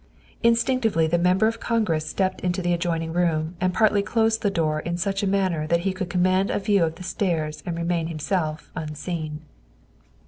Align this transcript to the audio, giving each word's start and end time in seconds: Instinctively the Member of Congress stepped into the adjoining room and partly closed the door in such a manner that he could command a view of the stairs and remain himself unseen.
Instinctively 0.41 1.05
the 1.05 1.19
Member 1.19 1.45
of 1.45 1.59
Congress 1.59 2.07
stepped 2.07 2.41
into 2.41 2.63
the 2.63 2.73
adjoining 2.73 3.13
room 3.13 3.55
and 3.61 3.71
partly 3.71 4.01
closed 4.01 4.41
the 4.41 4.49
door 4.49 4.79
in 4.79 4.97
such 4.97 5.21
a 5.21 5.27
manner 5.27 5.67
that 5.67 5.81
he 5.81 5.93
could 5.93 6.09
command 6.09 6.49
a 6.49 6.57
view 6.57 6.83
of 6.83 6.95
the 6.95 7.03
stairs 7.03 7.61
and 7.67 7.77
remain 7.77 8.07
himself 8.07 8.71
unseen. 8.75 9.41